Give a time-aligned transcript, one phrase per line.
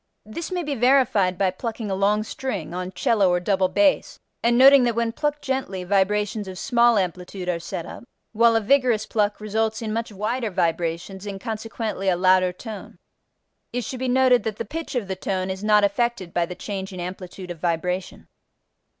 [0.25, 4.57] This may be verified by plucking a long string (on cello or double bass) and
[4.57, 9.05] noting that when plucked gently vibrations of small amplitude are set up, while a vigorous
[9.05, 12.97] pluck results in much wider vibrations, and, consequently, in a louder tone.
[13.71, 16.55] It should be noted that the pitch of the tone is not affected by the
[16.55, 18.27] change in amplitude of vibration.